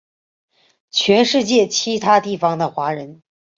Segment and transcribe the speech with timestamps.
[0.89, 3.21] 全世界其他地方的华人